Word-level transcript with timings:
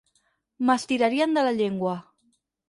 M'estirarien 0.69 1.37
de 1.39 1.45
la 1.49 1.53
llengua. 1.61 1.95